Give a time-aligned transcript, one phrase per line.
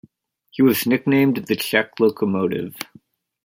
[0.49, 2.73] He was nicknamed the "Czech Locomotive".